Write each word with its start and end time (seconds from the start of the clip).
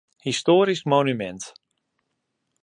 Histoarysk 0.25 0.85
monumint. 0.93 1.43